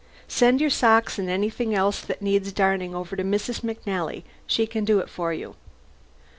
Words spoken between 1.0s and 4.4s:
and anything else that needs darning over to Mrs. McNally,